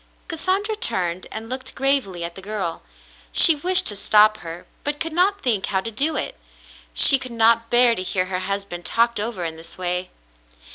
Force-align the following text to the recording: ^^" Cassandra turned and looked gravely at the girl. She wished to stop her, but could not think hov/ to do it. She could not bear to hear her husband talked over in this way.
^^" 0.25 0.27
Cassandra 0.27 0.75
turned 0.75 1.27
and 1.31 1.47
looked 1.47 1.75
gravely 1.75 2.23
at 2.23 2.33
the 2.33 2.41
girl. 2.41 2.81
She 3.31 3.53
wished 3.53 3.85
to 3.85 3.95
stop 3.95 4.37
her, 4.37 4.65
but 4.83 4.99
could 4.99 5.13
not 5.13 5.41
think 5.41 5.67
hov/ 5.67 5.83
to 5.83 5.91
do 5.91 6.15
it. 6.15 6.39
She 6.91 7.19
could 7.19 7.31
not 7.31 7.69
bear 7.69 7.93
to 7.93 8.01
hear 8.01 8.25
her 8.25 8.39
husband 8.39 8.83
talked 8.83 9.19
over 9.19 9.45
in 9.45 9.57
this 9.57 9.77
way. 9.77 10.09